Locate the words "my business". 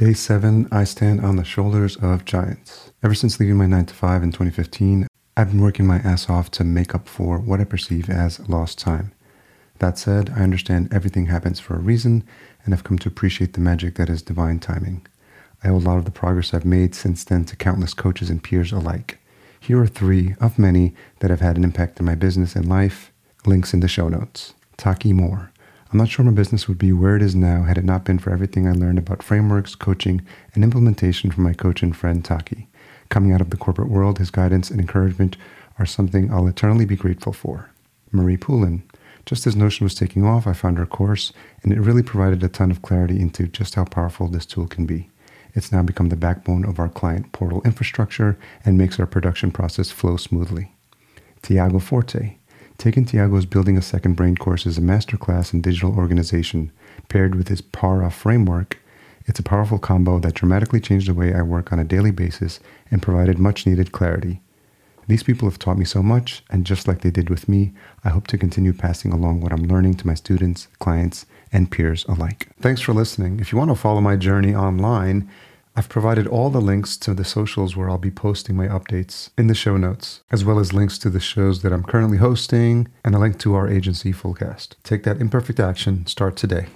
22.06-22.56, 26.24-26.68